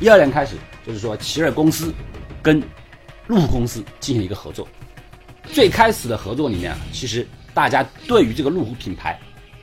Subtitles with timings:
[0.00, 1.92] 一二年开始，就是说奇瑞公司
[2.42, 2.62] 跟
[3.26, 4.66] 路虎公司进行一个合作。
[5.52, 9.18] 最开始的合作里面啊，其实大家对于这个路虎品牌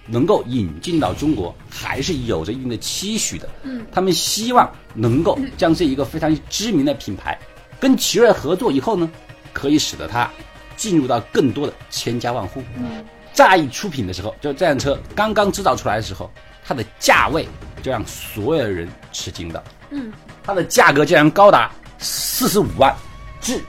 [0.08, 3.48] 能够引进到中国，还是有着一定的期许的。
[3.64, 7.38] 嗯，他们希望能够将这一个非常知名的品牌
[7.80, 9.10] 跟奇瑞合作以后呢，
[9.54, 10.30] 可以使得它
[10.76, 12.62] 进入到更多的千家万户。
[12.76, 16.30] 嗯，乍一出品的时候，就这辆车刚刚制造出来的时候，
[16.66, 17.48] 它的价位
[17.86, 19.64] 就让所有人吃惊的。
[19.92, 20.12] 嗯，
[20.44, 21.70] 它的价格竟然高达
[22.00, 22.92] 四十五万
[23.40, 23.62] 至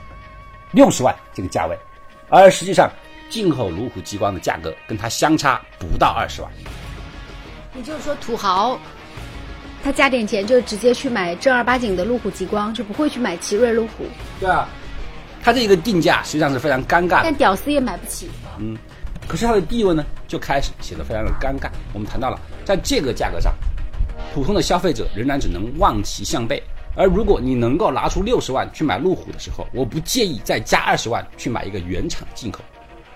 [0.71, 1.77] 六十万这个价位，
[2.27, 2.89] 而实际上
[3.29, 6.51] 进口路虎极光的价格跟它相差不到二十万。
[7.75, 8.79] 也就是说，土豪
[9.83, 14.05] 他加点钱就直接去买正儿八经的路虎极光，就不会去买奇瑞路虎。
[14.39, 14.67] 对啊，
[15.43, 17.35] 它这个定价实际上是非常尴尬的但。
[17.35, 18.27] 屌丝也买不起。
[18.57, 18.75] 嗯
[19.27, 21.69] 可是它的地位呢，就开始显得非常的尴尬。
[21.93, 23.53] 我们谈到了，在这个价格上，
[24.37, 26.61] 普通的消费者仍然只能望其项背。
[26.95, 32.63] 而如果你能够拿出六十万去买路虎的时候，我不介意再加二十万去买一个原厂进口。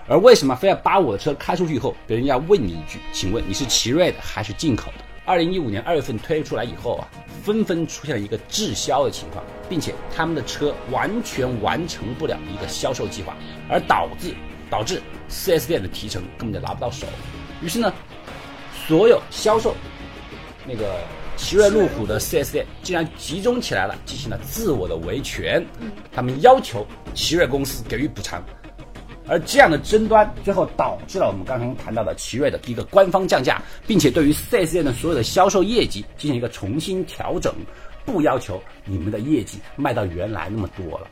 [0.08, 5.04] 而为什么非要把我的车开出去以后，别人要问你一句，请问你是奇瑞的还是进口的？
[5.24, 7.06] 二零一五年二月份推出来以后啊，
[7.44, 13.36] 纷纷出现了一个滞销的情况，并且他们的车完全完成不了一个销售计划，
[13.68, 14.34] 而导致
[14.68, 17.06] 导致 4S 店的提成根本就拿不到手。
[17.62, 17.92] 于是呢，
[18.88, 19.76] 所有销售
[20.64, 21.00] 那个
[21.36, 25.64] 奇瑞路虎的 4S 店竟然集中起来了，进行了自我的维权。
[26.12, 28.42] 他们要求奇瑞公司给予补偿。
[29.28, 37.54] 而这样的争端，最后导致了我们刚刚谈到的奇瑞的一个官方降价，并且对于 4S 店的所有的销售业绩进行一个重新调整，
[38.04, 41.06] 不要求你们的业绩卖到原来那么多了。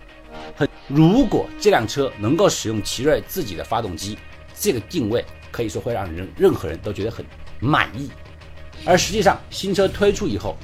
[0.56, 4.18] 很，如果这辆车能够使用奇瑞自己的发动机，
[4.58, 7.24] 这个定位可以说会让人任何人都觉得很
[7.60, 8.10] 满意。
[8.84, 10.56] 而实际上，新车推出以后，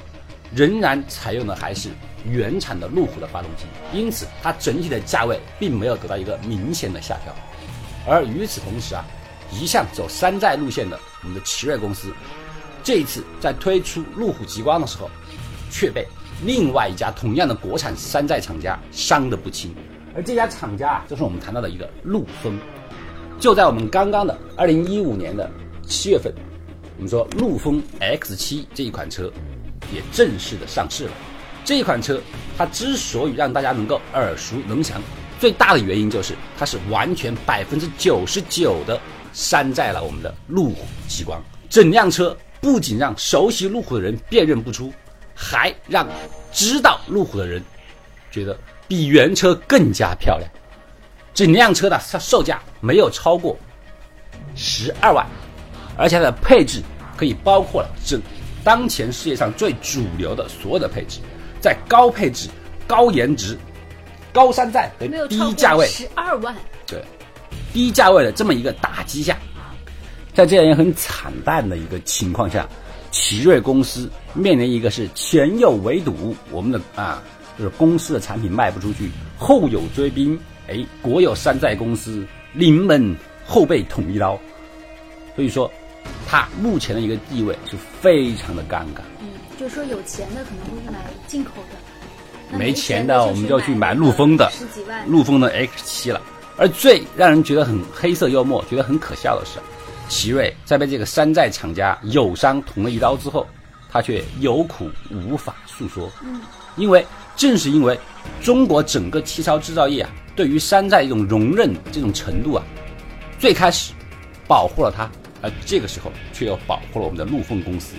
[0.53, 1.89] 仍然采用的还是
[2.25, 7.33] 原厂的路虎的发动机，因此它整体的价位并没有得到一个明显的下调。
[8.07, 9.05] 而与此同时啊，
[9.51, 12.11] 一向走山寨路线的我们的奇瑞公司，
[12.83, 15.09] 这一次在推出路虎极光的时候，
[15.69, 16.07] 却被
[16.43, 19.75] 另外一家同样的国产山寨厂家伤得不轻。
[20.15, 22.57] 而这家厂家啊，就是我们谈到的一个陆风。
[23.39, 25.47] 就在我们刚刚的二零一五年的
[25.85, 26.33] 七月份，
[26.97, 29.31] 我们说陆风 X7 这一款车
[29.93, 31.11] 也正式的上市了。
[31.63, 32.19] 这一款车，
[32.57, 34.99] 它之所以让大家能够耳熟能详，
[35.39, 38.99] 最大的原因就是它是完全百分之九十九的
[39.31, 41.39] 山寨了我们的路虎极光。
[41.69, 44.91] 整辆车不仅让熟悉路虎的人辨认不出，
[45.35, 46.07] 还让
[46.51, 47.63] 知道路虎的人
[48.31, 50.49] 觉得比原车更加漂亮。
[51.31, 53.55] 整辆车的售售价没有超过
[54.55, 55.27] 十二万，
[55.97, 56.81] 而且它的配置
[57.15, 58.21] 可以包括了整
[58.63, 61.19] 当前世界上最主流的所有的配置，
[61.59, 62.49] 在高配置、
[62.85, 63.57] 高颜值、
[64.31, 67.01] 高山寨和低价位，十二万，对
[67.73, 69.37] 低价位的这么一个打击下，
[70.33, 72.67] 在这样一个很惨淡的一个情况下，
[73.09, 77.23] 奇瑞公司面临一个是前有围堵，我们的啊
[77.57, 79.05] 就是公司的产品卖不出去；
[79.37, 80.37] 后有追兵，
[80.67, 83.15] 哎，国有山寨公司临门
[83.45, 84.37] 后被捅一刀，
[85.35, 85.71] 所以说，
[86.27, 89.01] 它目前的一个地位是非常的尴尬。
[89.19, 89.27] 嗯，
[89.59, 96.21] 就是说有钱的可能会买进口的，没钱钱的我们就去买陆风的十几万，陆风的 X 七了。
[96.57, 99.59] 而最让人觉得很黑色幽默、觉得很可笑的是，
[100.09, 103.45] 奇瑞在被这个山寨厂家友商捅了一刀之后，
[103.91, 106.09] 他却有苦无法诉说。
[106.23, 106.41] 嗯，
[106.75, 107.05] 因为
[107.35, 107.99] 正是因为
[108.41, 112.63] 中国整个汽车制造业啊，对于山寨一种容忍这种程度啊，
[113.37, 113.93] 最开始
[114.47, 115.07] 保护了它，
[115.41, 117.95] 而这个时候却又保护了我们的陆风公司。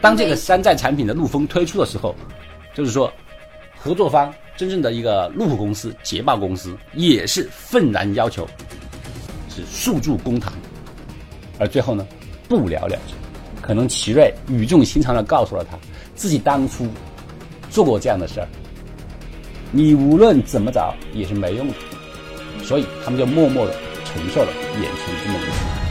[0.00, 2.14] 当这个山寨产品的陆风推出的时候，
[2.74, 3.12] 就是说，
[3.76, 8.46] 合作方真正的一个路虎公司、捷豹公司也是愤然要求
[9.48, 10.52] 是诉诸公堂，
[11.58, 12.06] 而最后呢，
[12.48, 13.14] 不了了之。
[13.60, 15.76] 可能奇瑞语重心长的告诉了他，
[16.14, 16.86] 自己当初
[17.70, 18.48] 做过这样的事儿，
[19.72, 21.74] 你无论怎么找也是没用的，
[22.64, 25.87] 所以他们就默默的承受了眼前这么一个。